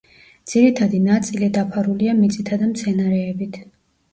ძირითადი 0.53 1.01
ნაწილი 1.03 1.49
დაფარულია 1.59 2.15
მიწითა 2.23 2.61
და 2.63 2.71
მცენარეებით. 2.73 3.63